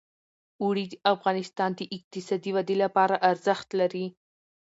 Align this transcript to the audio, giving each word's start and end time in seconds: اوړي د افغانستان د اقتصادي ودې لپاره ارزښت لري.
اوړي 0.61 0.85
د 0.89 0.93
افغانستان 1.13 1.69
د 1.75 1.81
اقتصادي 1.97 2.51
ودې 2.55 2.75
لپاره 2.83 3.15
ارزښت 3.29 3.67
لري. 3.79 4.05